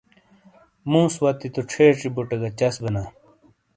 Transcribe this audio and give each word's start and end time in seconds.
مُوس 0.89 1.13
وتی 1.23 1.47
تو 1.53 1.61
چھیچی 1.71 2.09
بُٹے 2.15 2.37
گہ 2.41 2.49
چَس 2.57 2.75
بینا۔ 2.83 3.03